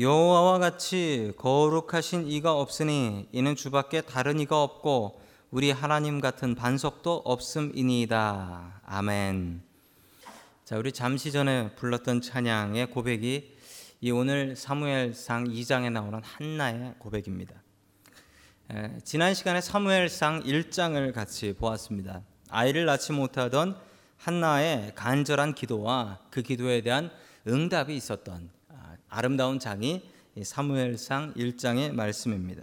[0.00, 8.80] 여호와와 같이 거룩하신 이가 없으니 이는 주밖에 다른 이가 없고 우리 하나님 같은 반석도 없음이니이다.
[8.86, 9.60] 아멘.
[10.64, 13.54] 자, 우리 잠시 전에 불렀던 찬양의 고백이
[14.00, 17.62] 이 오늘 사무엘상 2장에 나오는 한나의 고백입니다.
[18.70, 22.22] 에, 지난 시간에 사무엘상 1장을 같이 보았습니다.
[22.48, 23.76] 아이를 낳지 못하던
[24.16, 27.10] 한나의 간절한 기도와 그 기도에 대한
[27.46, 28.59] 응답이 있었던
[29.10, 30.02] 아, 아름다운 장이
[30.42, 32.62] 사무엘상 1장의 말씀입니다.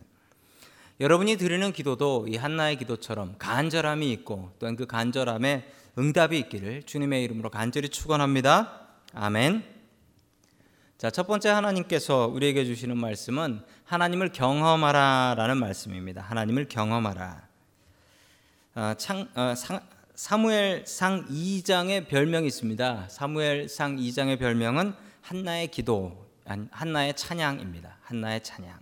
[0.99, 7.49] 여러분이 드리는 기도도 이 한나의 기도처럼 간절함이 있고 또한 그 간절함에 응답이 있기를 주님의 이름으로
[7.49, 8.88] 간절히 축원합니다.
[9.13, 9.63] 아멘.
[10.97, 16.21] 자, 첫 번째 하나님께서 우리에게 주시는 말씀은 하나님을 경험하라라는 말씀입니다.
[16.21, 17.47] 하나님을 경험하라.
[18.75, 19.79] 어, 창, 어, 상,
[20.16, 23.07] 사무엘상 2장의 별명이 있습니다.
[23.09, 26.27] 사무엘상 2장의 별명은 한나의 기도,
[26.71, 27.97] 한나의 찬양입니다.
[28.01, 28.79] 한나의 찬양.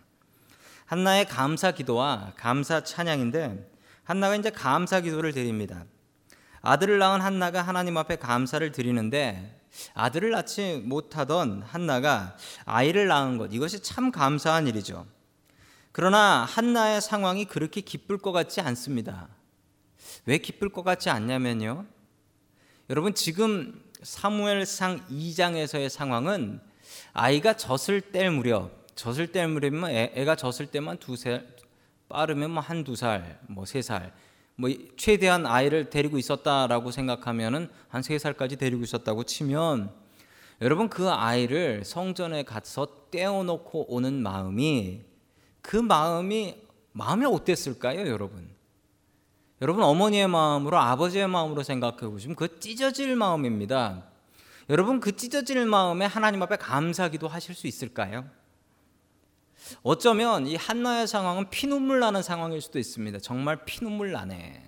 [0.85, 3.71] 한나의 감사 기도와 감사 찬양인데
[4.03, 5.85] 한나가 이제 감사 기도를 드립니다.
[6.61, 9.61] 아들을 낳은 한나가 하나님 앞에 감사를 드리는데
[9.93, 15.05] 아들을 낳지 못하던 한나가 아이를 낳은 것 이것이 참 감사한 일이죠.
[15.91, 19.27] 그러나 한나의 상황이 그렇게 기쁠 것 같지 않습니다.
[20.25, 21.85] 왜 기쁠 것 같지 않냐면요.
[22.89, 26.59] 여러분 지금 사무엘상 2장에서의 상황은
[27.13, 31.45] 아이가 젖을 뗄 무렵 젖을 때 무렵이면 애, 가 젖을 때만 두 살,
[32.07, 34.13] 빠르면 뭐 한두 살, 뭐 세 살,
[34.55, 39.91] 뭐 최대한 아이를 데리고 있었다라고 생각하면은 한 세 살까지 데리고 있었다고 치면
[40.61, 45.01] 여러분 그 아이를 성전에 가서 떼어놓고 오는 마음이
[45.61, 46.55] 그 마음이
[46.93, 48.47] 마음이 어땠을까요, 여러분?
[49.61, 54.03] 여러분 어머니의 마음으로 아버지의 마음으로 생각해 보시면 그 찢어질 마음입니다.
[54.69, 58.25] 여러분 그 찢어질 마음에 하나님 앞에 감사기도 하실 수 있을까요?
[59.83, 63.19] 어쩌면 이 한나의 상황은 피눈물 나는 상황일 수도 있습니다.
[63.19, 64.63] 정말 피눈물 나네.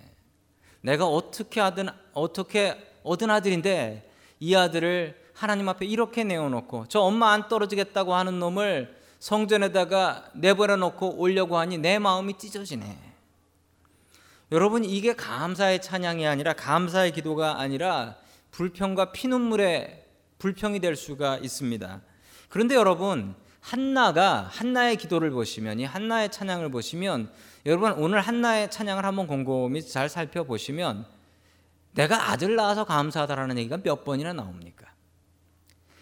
[0.80, 4.08] 내가 어떻게 하든 어떻게 얻은 아들인데
[4.38, 11.16] 이 아들을 하나님 앞에 이렇게 내어놓고 저 엄마 안 떨어지겠다고 하는 놈을 성전에다가 내버려 놓고
[11.16, 13.08] 오려고 하니 내 마음이 찢어지네.
[14.52, 18.16] 여러분 이게 감사의 찬양이 아니라 감사의 기도가 아니라
[18.50, 20.04] 불평과 피눈물의
[20.38, 22.00] 불평이 될 수가 있습니다.
[22.48, 27.30] 그런데 여러분 한나가 한나의 기도를 보시면 이 한나의 찬양을 보시면
[27.66, 31.06] 여러분 오늘 한나의 찬양을 한번 곰곰이 잘 살펴보시면
[31.92, 34.86] 내가 아들 낳아서 감사하다라는 얘기가 몇 번이나 나옵니까?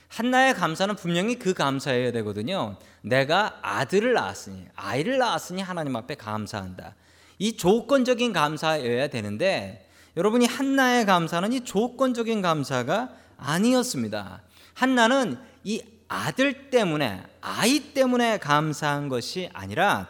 [0.08, 2.76] 한나의 감사는 분명히 그 감사여야 되거든요.
[3.02, 6.94] 내가 아들을 낳았으니 아이를 낳았으니 하나님 앞에 감사한다.
[7.38, 9.85] 이 조건적인 감사여야 되는데
[10.16, 14.42] 여러분이 한나의 감사는 이 조건적인 감사가 아니었습니다.
[14.72, 20.08] 한나는 이 아들 때문에 아이 때문에 감사한 것이 아니라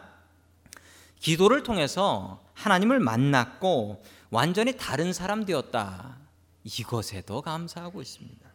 [1.19, 6.17] 기도를 통해서 하나님을 만났고 완전히 다른 사람 되었다.
[6.63, 8.47] 이것에도 감사하고 있습니다.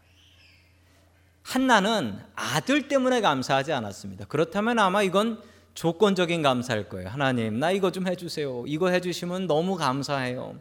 [1.43, 4.27] 한나는 아들 때문에 감사하지 않았습니다.
[4.27, 5.43] 그렇다면 아마 이건
[5.75, 7.09] 조건적인 감사일 거예요.
[7.09, 8.65] 하나님, 나 이거 좀 해주세요.
[8.67, 10.57] 이거 해주시면 너무 감사해요.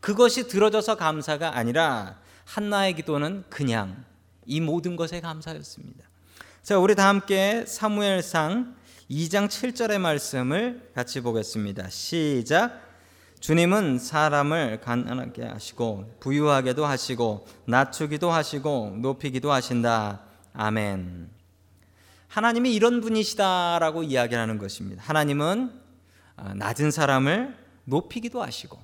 [0.00, 4.04] 그것이 들어져서 감사가 아니라 한나의 기도는 그냥
[4.44, 6.04] 이 모든 것에 감사였습니다.
[6.62, 8.76] 자, 우리 다 함께 사무엘상
[9.10, 11.88] 2장 7절의 말씀을 같이 보겠습니다.
[11.90, 12.82] 시작.
[13.40, 20.22] 주님은 사람을 가난하게 하시고 부유하게도 하시고 낮추기도 하시고 높이기도 하신다.
[20.54, 21.30] 아멘.
[22.28, 25.02] 하나님이 이런 분이시다라고 이야기하는 것입니다.
[25.04, 25.70] 하나님은
[26.36, 28.78] 아, 낮은 사람을 높이기도 하시고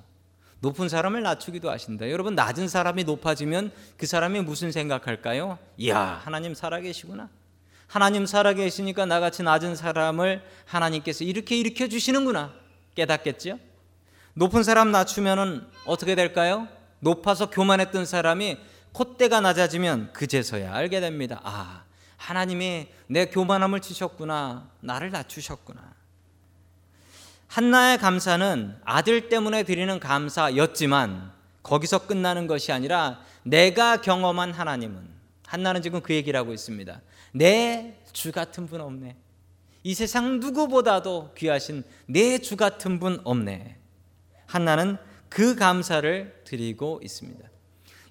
[0.63, 2.09] 높은 사람을 낮추기도 하신다.
[2.09, 5.59] 여러분 낮은 사람이 높아지면 그 사람이 무슨 생각할까요?
[5.75, 7.27] 이야 하나님 살아계시구나.
[7.87, 12.53] 하나님 살아계시니까 나같이 낮은 사람을 하나님께서 이렇게 일으켜 주시는구나
[12.95, 13.59] 깨닫겠죠?
[14.35, 16.69] 높은 사람 낮추면은 어떻게 될까요?
[17.01, 18.57] 높아서 교만했던 사람이
[18.93, 21.41] 콧대가 낮아지면 그제서야 알게 됩니다.
[21.43, 21.83] 아,
[22.15, 24.69] 하나님이 내 교만함을 치셨구나.
[24.79, 25.92] 나를 낮추셨구나.
[27.53, 35.07] 한나의 감사는 아들 때문에 드리는 감사였지만 거기서 끝나는 것이 아니라 내가 경험한 하나님은
[35.45, 36.99] 한나는 지금 그 얘기를 하고 있습니다.
[37.33, 39.15] 내 주 같은 분 없네.
[39.83, 43.77] 이 세상 누구보다도 귀하신 내 주 같은 분 없네.
[44.47, 44.97] 한나는
[45.29, 47.47] 그 감사를 드리고 있습니다.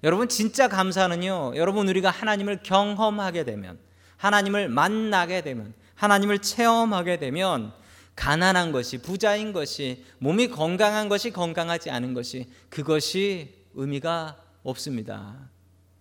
[0.05, 1.57] 여러분 진짜 감사는요.
[1.57, 3.77] 여러분 우리가 하나님을 경험하게 되면
[4.15, 7.73] 하나님을 만나게 되면 하나님을 체험하게 되면
[8.15, 15.49] 가난한 것이 부자인 것이 몸이 건강한 것이 건강하지 않은 것이 그것이 의미가 없습니다.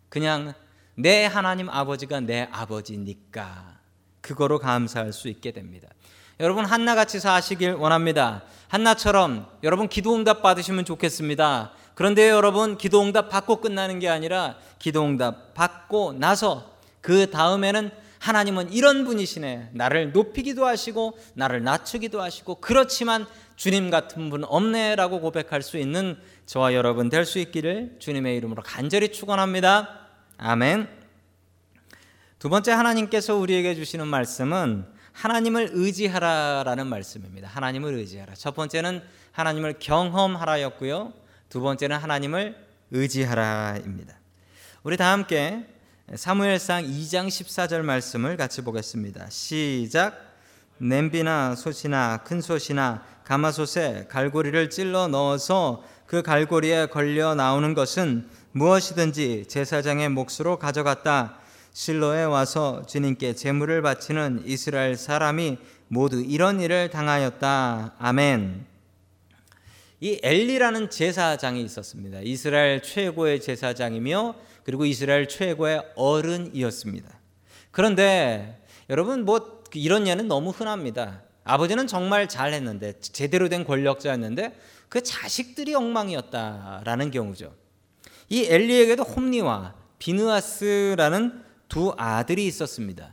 [0.09, 0.53] 그냥
[0.95, 3.79] 내 하나님 아버지가 내 아버지니까
[4.21, 5.89] 그거로 감사할 수 있게 됩니다.
[6.41, 8.43] 여러분 한나같이 사시길 원합니다.
[8.69, 11.73] 한나처럼 여러분 기도 응답 받으시면 좋겠습니다.
[11.95, 17.91] 그런데 여러분 기도 응답 받고 끝나는 게 아니라 기도 응답 받고 나서 그 다음에는
[18.23, 19.71] 하나님은 이런 분이시네.
[19.73, 23.27] 나를 높이기도 하시고 나를 낮추기도 하시고 그렇지만
[23.57, 26.17] 주님 같은 분 없네라고 고백할 수 있는
[26.47, 30.07] 저와 여러분 될 수 있기를 주님의 이름으로 간절히 축원합니다.
[30.39, 30.89] 아멘.
[32.39, 37.49] 두 번째 하나님께서 우리에게 주시는 말씀은 하나님을 의지하라라는 말씀입니다.
[37.49, 38.35] 하나님을 의지하라.
[38.35, 39.03] 첫 번째는
[39.33, 41.13] 하나님을 경험하라였고요.
[41.49, 42.57] 두 번째는 하나님을
[42.93, 44.15] 의지하라입니다.
[44.85, 45.67] 우리 다 함께
[46.15, 49.31] 사무엘상 2장 14절 말씀을 같이 보겠습니다.
[49.31, 50.35] 시작.
[50.77, 60.11] 냄비나 솥이나 큰 솥이나 가마솥에 갈고리를 찔러 넣어서 그 갈고리에 걸려 나오는 것은 무엇이든지 제사장의
[60.11, 61.39] 몫으로 가져갔다.
[61.73, 65.57] 실로에 와서 주님께 제물을 바치는 이스라엘 사람이
[65.89, 67.95] 모두 이런 일을 당하였다.
[67.99, 68.67] 아멘.
[70.01, 72.19] 이 엘리라는 제사장이 있었습니다.
[72.23, 77.09] 이스라엘 최고의 제사장이며 그리고 이스라엘 최고의 어른이었습니다.
[77.71, 81.23] 그런데 여러분 뭐 이런 예는 너무 흔합니다.
[81.45, 87.55] 아버지는 정말 잘했는데 제대로 된 권력자였는데 그 자식들이 엉망이었다라는 경우죠.
[88.29, 93.13] 이 엘리에게도 홈니와 비느아스라는 두 아들이 있었습니다.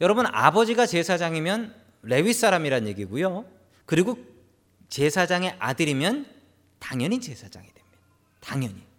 [0.00, 3.44] 여러분 아버지가 제사장이면 레위 사람이란 얘기고요.
[3.86, 4.18] 그리고
[4.88, 6.26] 제사장의 아들이면
[6.78, 7.98] 당연히 제사장이 됩니다.
[8.40, 8.91] 당연히.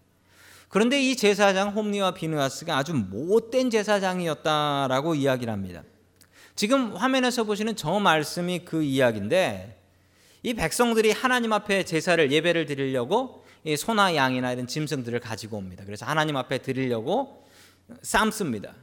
[0.73, 5.83] 그런데 이 제사장 홈니와 비느아스가 아주 못된 제사장이었다라고 이야기를 합니다.
[6.55, 9.79] 지금 화면에서 보시는 저 말씀이 그 이야기인데
[10.41, 13.45] 이 백성들이 하나님 앞에 제사를 예배를 드리려고
[13.77, 15.83] 소나 양이나 이런 짐승들을 가지고 옵니다.
[15.85, 17.45] 그래서 하나님 앞에 드리려고
[18.01, 18.73] 삶습니다.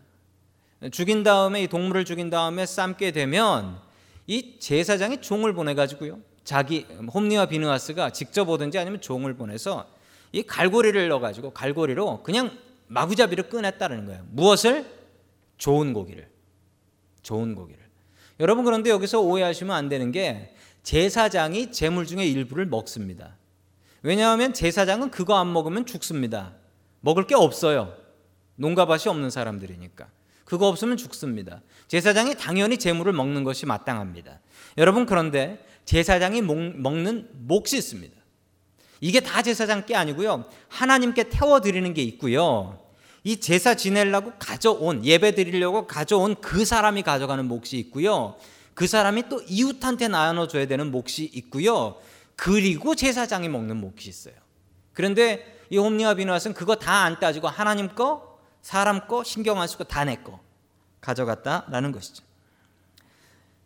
[0.92, 3.80] 죽인 다음에 이 동물을 죽인 다음에 삶게 되면
[4.28, 6.20] 이 제사장이 종을 보내 가지고요.
[6.44, 9.98] 자기 홈니와 비느하스가 직접 오든지 아니면 종을 보내서
[10.32, 12.56] 이 갈고리를 넣어 가지고 갈고리로 그냥
[12.88, 14.26] 마구잡이를 꺼냈다는 거예요.
[14.30, 14.86] 무엇을?
[15.58, 16.28] 좋은 고기를.
[17.22, 17.80] 좋은 고기를.
[18.40, 23.36] 여러분 그런데 여기서 오해하시면 안 되는 게 제사장이 제물 중에 일부를 먹습니다.
[24.02, 26.54] 왜냐하면 제사장은 그거 안 먹으면 죽습니다.
[27.00, 27.94] 먹을 게 없어요.
[28.56, 30.08] 농가밭이 없는 사람들이니까.
[30.44, 31.62] 그거 없으면 죽습니다.
[31.86, 34.40] 제사장이 당연히 제물을 먹는 것이 마땅합니다.
[34.78, 38.19] 여러분 그런데 제사장이 먹는 몫이 있습니다.
[39.00, 40.44] 이게 다 제사장 게 아니고요.
[40.68, 42.78] 하나님께 태워 드리는 게 있고요.
[43.24, 48.36] 이 제사 지내려고 가져온 예배 드리려고 가져온 그 사람이 가져가는 몫이 있고요.
[48.74, 51.96] 그 사람이 또 이웃한테 나눠 줘야 되는 몫이 있고요.
[52.36, 54.34] 그리고 제사장이 먹는 몫이 있어요.
[54.94, 59.84] 그런데 이 홈리와 비누아스는 그거 다 안 따지고 하나님 거, 사람 거 신경 안 쓰고
[59.84, 60.40] 다 내 거
[61.00, 62.24] 가져갔다라는 것이죠.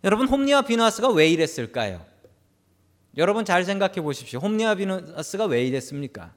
[0.04, 2.04] 여러분 홈리와 비누아스가 왜 이랬을까요?
[3.16, 4.40] 여러분 잘 생각해 보십시오.
[4.40, 6.32] 홈리와 비누아스가 왜 이랬습니까?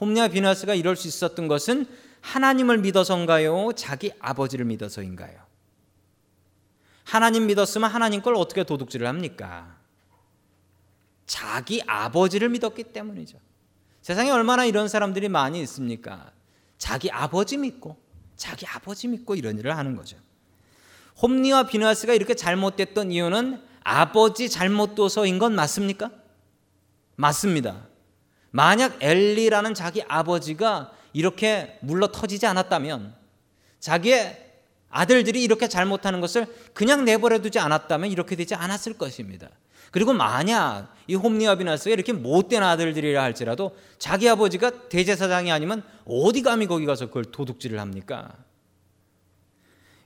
[0.00, 1.86] 홈리와 비누아스가 이럴 수 있었던 것은
[2.20, 3.72] 하나님을 믿어서인가요?
[3.76, 5.38] 자기 아버지를 믿어서인가요?
[7.04, 9.76] 하나님 믿었으면 하나님 걸 어떻게 도둑질을 합니까?
[11.26, 13.38] 자기 아버지를 믿었기 때문이죠.
[14.02, 16.32] 세상에 얼마나 이런 사람들이 많이 있습니까?
[16.78, 17.96] 자기 아버지 믿고
[18.36, 20.16] 자기 아버지 믿고 이런 일을 하는 거죠.
[21.20, 26.10] 홈리와 비누아스가 이렇게 잘못됐던 이유는 아버지 잘못 둬서인 건 맞습니까?
[27.16, 27.86] 맞습니다.
[28.50, 33.14] 만약 엘리라는 자기 아버지가 이렇게 물러 터지지 않았다면
[33.80, 34.44] 자기의
[34.90, 39.48] 아들들이 이렇게 잘못하는 것을 그냥 내버려 두지 않았다면 이렇게 되지 않았을 것입니다.
[39.90, 46.66] 그리고 만약 이 홈리와 비나스가 이렇게 못된 아들들이라 할지라도 자기 아버지가 대제사장이 아니면 어디 감히
[46.66, 48.34] 거기 가서 그걸 도둑질을 합니까?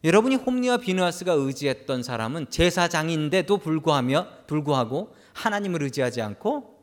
[0.04, 6.78] 여러분이 홈리와 비누아스가 의지했던 사람은 제사장인데도 불구하며 불구하고 하나님을 의지하지 않고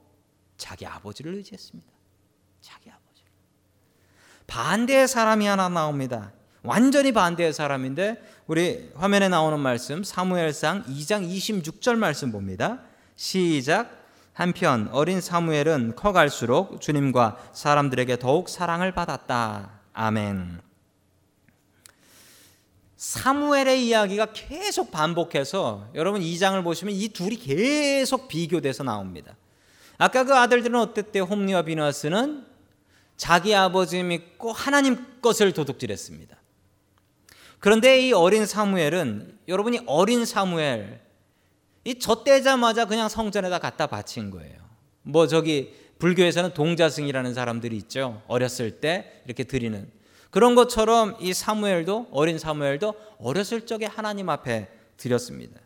[0.57, 1.91] 자기 아버지를 의지했습니다.
[2.61, 3.23] 자기 아버지.
[4.47, 6.31] 반대의 사람이 하나 나옵니다.
[6.63, 12.81] 완전히 반대의 사람인데 우리 화면에 나오는 말씀 사무엘상 2장 26절 말씀 봅니다.
[13.15, 13.99] 시작
[14.33, 19.81] 한편 어린 사무엘은 커갈수록 주님과 사람들에게 더욱 사랑을 받았다.
[19.93, 20.68] 아멘.
[22.99, 29.37] 사무엘의 이야기가 계속 반복해서 여러분 이 장을 보시면 이 둘이 계속 비교돼서 나옵니다.
[29.97, 31.23] 아까 그 아들들은 어땠대요?
[31.23, 32.45] 홈리와 비너스는
[33.15, 36.35] 자기 아버지 믿고 하나님 것을 도둑질했습니다.
[37.59, 40.99] 그런데 이 어린 사무엘은 여러분이 어린 사무엘
[41.85, 44.57] 이 젖대자마자 그냥 성전에다 갖다 바친 거예요.
[45.03, 48.21] 뭐 저기 불교에서는 동자승이라는 사람들이 있죠.
[48.27, 49.89] 어렸을 때 이렇게 드리는
[50.29, 55.59] 그런 것처럼 이 사무엘도 어린 사무엘도 어렸을 적에 하나님 앞에 드렸습니다.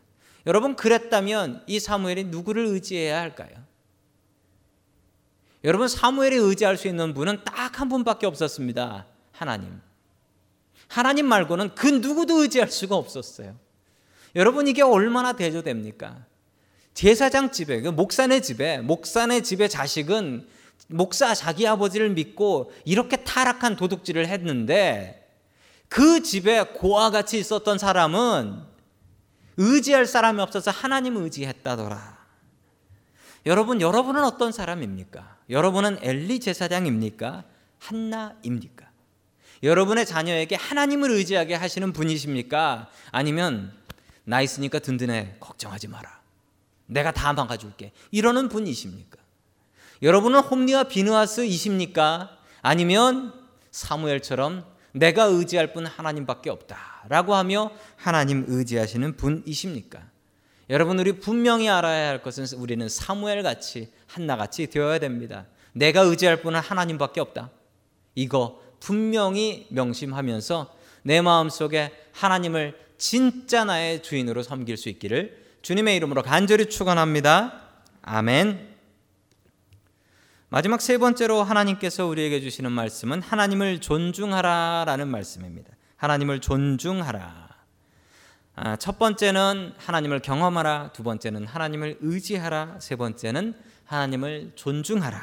[0.46, 3.50] 여러분 그랬다면 이 사무엘이 누구를 의지해야 할까요?
[5.64, 9.06] 여러분 사무엘이 의지할 수 있는 분은 딱 한 분밖에 없었습니다.
[9.32, 9.80] 하나님.
[10.88, 13.56] 하나님 말고는 그 누구도 의지할 수가 없었어요.
[14.36, 16.24] 여러분 이게 얼마나 대조됩니까?
[16.92, 20.46] 제사장 집에 그 목사네 집에 목사네 집의 자식은
[20.88, 25.28] 목사 자기 아버지를 믿고 이렇게 타락한 도둑질을 했는데
[25.88, 28.62] 그 집에 고아 같이 있었던 사람은
[29.56, 32.14] 의지할 사람이 없어서 하나님 의지했다더라.
[33.46, 35.38] 여러분, 여러분은 어떤 사람입니까?
[35.50, 37.44] 여러분은 엘리 제사장입니까?
[37.78, 38.90] 한나입니까?
[39.62, 42.90] 여러분의 자녀에게 하나님을 의지하게 하시는 분이십니까?
[43.10, 43.72] 아니면
[44.24, 45.36] 나 있으니까 든든해.
[45.40, 46.20] 걱정하지 마라.
[46.86, 47.92] 내가 다 막아줄게.
[48.10, 49.18] 이러는 분이십니까?
[50.02, 52.36] 여러분은 홈리와 비느하스이십니까?
[52.62, 53.32] 아니면
[53.70, 60.00] 사무엘처럼 내가 의지할 분 하나님밖에 없다라고 하며 하나님 의지하시는 분이십니까?
[60.70, 65.46] 여러분 우리 분명히 알아야 할 것은 우리는 사무엘 같이 한나 같이 되어야 됩니다.
[65.72, 67.50] 내가 의지할 분은 하나님밖에 없다.
[68.14, 76.68] 이거 분명히 명심하면서 내 마음속에 하나님을 진짜 나의 주인으로 섬길 수 있기를 주님의 이름으로 간절히
[76.68, 77.60] 축원합니다.
[78.02, 78.73] 아멘.
[80.54, 85.72] 마지막 세 번째로 하나님께서 우리에게 주시는 말씀은 하나님을 존중하라라는 말씀입니다.
[85.96, 87.48] 하나님을 존중하라.
[88.54, 90.92] 아, 첫 번째는 하나님을 경험하라.
[90.92, 92.76] 두 번째는 하나님을 의지하라.
[92.78, 93.54] 세 번째는
[93.86, 95.20] 하나님을 존중하라.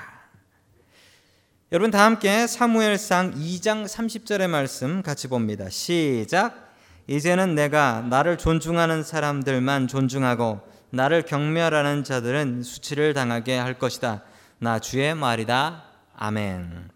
[1.72, 5.70] 여러분 다 함께 사무엘상 2장 30절의 말씀 같이 봅니다.
[5.70, 6.74] 시작.
[7.08, 10.60] 이제는 내가 나를 존중하는 사람들만 존중하고
[10.90, 14.26] 나를 경멸하는 자들은 수치를 당하게 할 것이다.
[14.64, 15.86] 나 주의 말이다.
[16.14, 16.92] 아멘.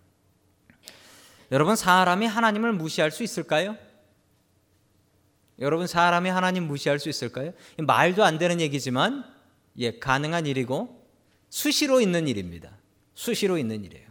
[1.52, 3.76] 여러분 사람이 하나님을 무시할 수 있을까요?
[5.58, 7.54] 여러분 사람이 하나님 무시할 수 있을까요?
[7.80, 9.26] 말도 안 되는 얘기지만
[9.80, 11.08] 예, 가능한 일이고
[11.50, 12.70] 수시로 있는 일입니다.
[13.16, 14.10] 수시로 있는 일이에요.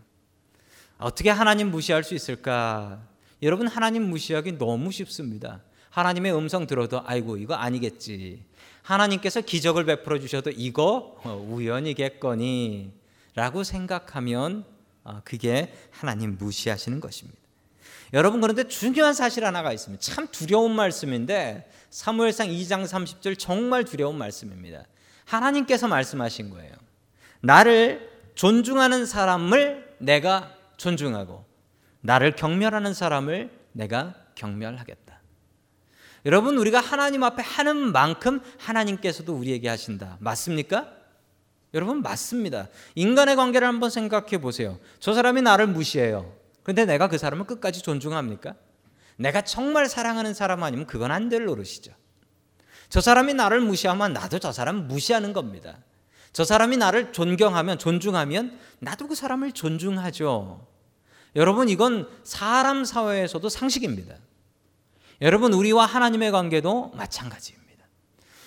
[0.98, 3.06] 어떻게 하나님 무시할 수 있을까?
[3.40, 5.62] 여러분 하나님 무시하기 너무 쉽습니다.
[5.90, 8.42] 하나님의 음성 들어도 아이고 이거 아니겠지.
[8.82, 13.03] 하나님께서 기적을 베풀어 주셔도 이거 우연이겠거니
[13.34, 14.64] 라고 생각하면
[15.02, 17.38] 어, 그게 하나님 무시하시는 것입니다.
[18.12, 20.00] 여러분 그런데 중요한 사실 하나가 있습니다.
[20.00, 24.84] 참 두려운 말씀인데 사무엘상 2장 30절 정말 두려운 말씀입니다.
[25.24, 26.72] 하나님께서 말씀하신 거예요.
[27.40, 31.44] 나를 존중하는 사람을 내가 존중하고
[32.00, 35.20] 나를 경멸하는 사람을 내가 경멸하겠다.
[36.26, 40.16] 여러분 우리가 하나님 앞에 하는 만큼 하나님께서도 우리에게 하신다.
[40.20, 41.03] 맞습니까?
[41.74, 42.68] 여러분 맞습니다.
[42.94, 44.78] 인간의 관계를 한번 생각해 보세요.
[45.00, 46.32] 저 사람이 나를 무시해요.
[46.62, 48.54] 근데 내가 그 사람을 끝까지 존중합니까?
[49.16, 51.92] 내가 정말 사랑하는 사람 아니면 그건 안 될 노릇이죠.
[52.88, 55.78] 저 사람이 나를 무시하면 나도 저 사람 무시하는 겁니다.
[56.32, 60.66] 저 사람이 나를 존경하면 존중하면 나도 그 사람을 존중하죠.
[61.36, 64.16] 여러분 이건 사람 사회에서도 상식입니다.
[65.22, 67.63] 여러분 우리와 하나님의 관계도 마찬가지입니다.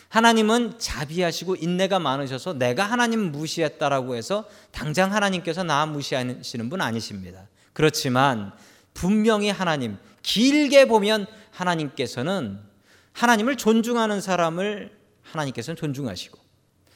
[0.10, 7.48] 하나님은 자비하시고 인내가 많으셔서 내가 하나님 무시했다라고 해서 당장 하나님께서 나 무시하시는 분 아니십니다.
[7.74, 8.54] 그렇지만
[8.94, 12.60] 분명히 하나님 길게 보면 하나님께서는
[13.14, 16.38] 하나님을 존중하는 사람을 하나님께서는 존중하시고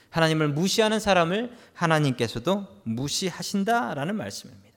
[0.09, 4.69] 하나님을 무시하는 사람을 하나님께서도 무시하신다라는 말씀입니다.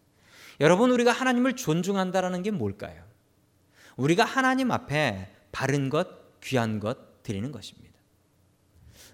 [0.60, 3.02] 여러분 우리가 하나님을 존중한다라는 게 뭘까요?
[3.96, 7.83] 우리가 하나님 앞에 바른 것, 귀한 것 드리는 것입니다.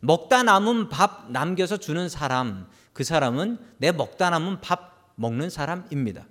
[0.01, 6.27] 먹다 남은 밥 남겨서 주는 사람, 그 사람은 내 먹다 남은 밥 먹는 사람입니다.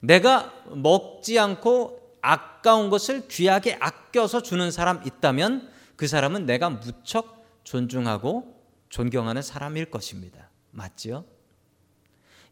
[0.00, 8.60] 내가 먹지 않고 아까운 것을 귀하게 아껴서 주는 사람 있다면 그 사람은 내가 무척 존중하고
[8.88, 10.50] 존경하는 사람일 것입니다.
[10.70, 11.24] 맞지요?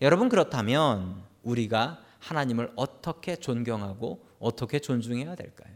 [0.01, 5.75] 여러분 그렇다면 우리가 하나님을 어떻게 존경하고 어떻게 존중해야 될까요?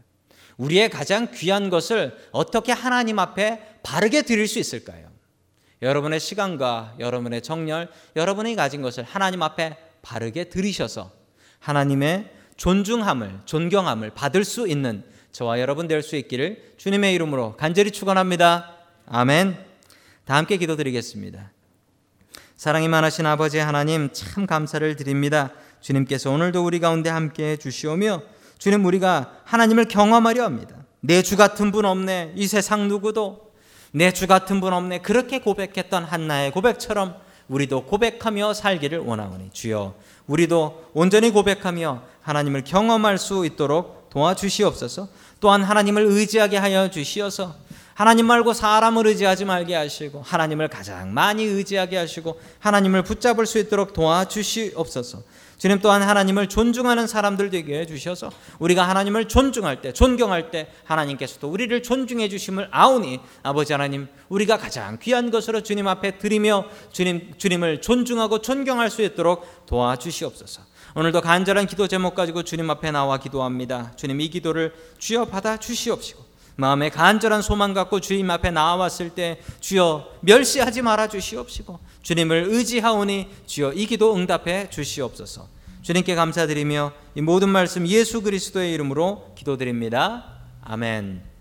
[0.57, 5.09] 우리의 가장 귀한 것을 어떻게 하나님 앞에 바르게 드릴 수 있을까요?
[5.81, 11.11] 여러분의 시간과 여러분의 정열, 여러분이 가진 것을 하나님 앞에 바르게 드리셔서
[11.59, 18.77] 하나님의 존중함을, 존경함을 받을 수 있는 저와 여러분 될 수 있기를 주님의 이름으로 간절히 축원합니다.
[19.07, 19.57] 아멘.
[20.23, 21.51] 다 함께 기도드리겠습니다.
[22.55, 25.51] 사랑이 많으신 아버지 하나님 참 감사를 드립니다.
[25.81, 28.23] 주님께서 오늘도 우리 가운데 함께 해 주시오며
[28.57, 30.75] 주님 우리가 하나님을 경험하려 합니다.
[31.01, 32.33] 내 주 같은 분 없네.
[32.35, 33.51] 이 세상 누구도
[33.91, 34.99] 내 주 같은 분 없네.
[34.99, 37.15] 그렇게 고백했던 한나의 고백처럼
[37.47, 39.93] 우리도 고백하며 살기를 원하오니 주여
[40.27, 45.07] 우리도 온전히 고백하며 하나님을 경험할 수 있도록 도와주시옵소서.
[45.39, 47.55] 또한 하나님을 의지하게 하여 주시어서
[47.93, 53.93] 하나님 말고 사람을 의지하지 말게 하시고 하나님을 가장 많이 의지하게 하시고 하나님을 붙잡을 수 있도록
[53.93, 55.21] 도와주시옵소서.
[55.57, 61.47] 주님 또한 하나님을 존중하는 사람들 되게 해 주셔서 우리가 하나님을 존중할 때 존경할 때 하나님께서도
[61.47, 67.81] 우리를 존중해 주심을 아오니 아버지 하나님 우리가 가장 귀한 것으로 주님 앞에 드리며 주님 주님을
[67.81, 70.61] 존중하고 존경할 수 있도록 도와주시옵소서.
[70.97, 73.91] 오늘도 간절한 기도 제목 가지고 주님 앞에 나와 기도합니다.
[73.95, 76.23] 주님 이 기도를 주여 받아 주시옵시고
[76.57, 83.73] 마음에 간절한 소망 갖고 주님 앞에 나왔을 때 주여 멸시하지 말아 주시옵시고 주님을 의지하오니 주여
[83.73, 85.47] 이 기도 응답해 주시옵소서.
[85.81, 90.39] 주님께 감사드리며 이 모든 말씀 예수 그리스도의 이름으로 기도드립니다.
[90.61, 91.34] 아멘.